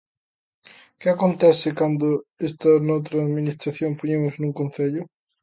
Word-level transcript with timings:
¿Que 0.99 1.07
acontece 1.11 1.69
cando 1.79 2.07
están 2.49 2.77
noutra 2.85 3.17
administración, 3.25 3.97
poñamos 3.99 4.33
nun 4.37 4.53
concello? 4.59 5.03